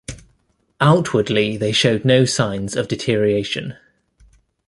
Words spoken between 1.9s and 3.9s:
no signs of deterioration.